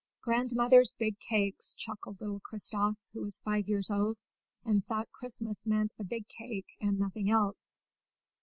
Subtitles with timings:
[0.23, 4.17] "Grandmother's big cakes!" chuckled little Christof, who was five years old,
[4.65, 7.77] and thought Christmas meant a big cake and nothing else.